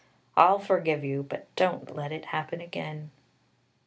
I'll 0.35 0.57
forgive 0.57 1.03
you; 1.03 1.21
but 1.21 1.47
don't 1.55 1.95
let 1.95 2.11
it 2.11 2.25
happen 2.33 2.59
again." 2.59 3.11